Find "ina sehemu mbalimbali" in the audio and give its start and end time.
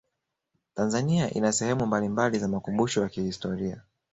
1.33-2.39